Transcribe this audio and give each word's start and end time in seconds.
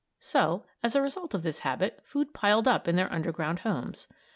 So, 0.19 0.63
as 0.81 0.95
a 0.95 1.01
result 1.03 1.35
of 1.35 1.43
this 1.43 1.59
habit, 1.59 2.01
food 2.03 2.33
piled 2.33 2.67
up 2.67 2.87
in 2.87 2.95
their 2.95 3.13
underground 3.13 3.59
homes. 3.59 4.07